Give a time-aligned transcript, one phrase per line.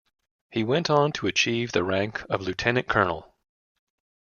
[0.49, 3.35] He went on to achieve the rank of lieutenant-colonel.